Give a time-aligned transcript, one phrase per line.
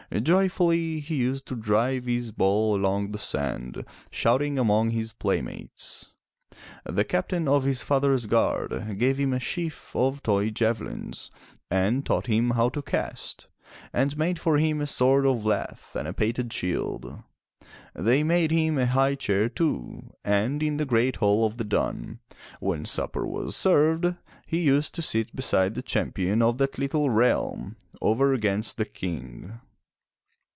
[0.23, 6.11] Joyfully he used to drive his ball along the sand, shouting among his playmates.
[6.83, 11.31] The Captain of his father's guard gave him a sheaf of toy javelins,
[11.69, 13.47] and taught him how to cast,
[13.93, 17.23] and made for him a sword of lath and a painted shield.
[17.93, 22.19] They made him a high chair too, and in the great hall of the dun,
[22.59, 24.13] when supper was served,
[24.45, 29.57] he used to sit beside the Champion of that little realm, over against the King.